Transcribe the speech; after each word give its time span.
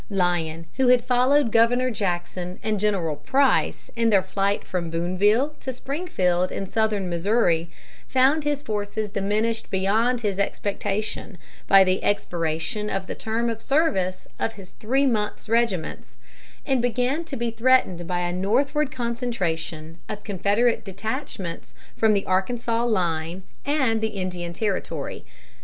Lyon, 0.09 0.65
who 0.77 0.87
had 0.87 1.03
followed 1.05 1.51
Governor 1.51 1.91
Jackson 1.91 2.59
and 2.63 2.79
General 2.79 3.15
Price 3.17 3.91
in 3.95 4.09
their 4.09 4.23
flight 4.23 4.63
from 4.65 4.89
Boonville 4.89 5.49
to 5.59 5.71
Springfield 5.71 6.51
in 6.51 6.65
southern 6.65 7.07
Missouri, 7.07 7.69
found 8.07 8.43
his 8.43 8.63
forces 8.63 9.11
diminished 9.11 9.69
beyond 9.69 10.21
his 10.21 10.39
expectation 10.39 11.37
by 11.67 11.83
the 11.83 12.03
expiration 12.03 12.89
of 12.89 13.05
the 13.05 13.13
term 13.13 13.47
of 13.47 13.61
service 13.61 14.27
of 14.39 14.53
his 14.53 14.71
three 14.71 15.05
months' 15.05 15.47
regiments, 15.47 16.17
and 16.65 16.81
began 16.81 17.23
to 17.25 17.35
be 17.35 17.51
threatened 17.51 18.07
by 18.07 18.21
a 18.21 18.33
northward 18.33 18.91
concentration 18.91 19.99
of 20.09 20.23
Confederate 20.23 20.83
detachments 20.83 21.75
from 21.95 22.13
the 22.13 22.25
Arkansas 22.25 22.85
line 22.85 23.43
and 23.67 24.01
the 24.01 24.07
Indian 24.07 24.51
Territory. 24.51 25.25